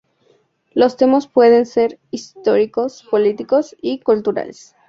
Los 0.73 0.97
temas 0.97 1.27
pueden 1.27 1.67
ser 1.67 1.99
históricos, 2.09 3.03
políticos 3.11 3.75
y 3.83 3.99
culturales. 3.99 4.75